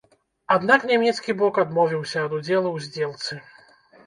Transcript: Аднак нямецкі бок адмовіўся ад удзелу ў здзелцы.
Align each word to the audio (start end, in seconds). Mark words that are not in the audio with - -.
Аднак 0.55 0.85
нямецкі 0.91 1.35
бок 1.41 1.59
адмовіўся 1.65 2.25
ад 2.27 2.31
удзелу 2.39 2.69
ў 2.73 2.77
здзелцы. 2.89 3.41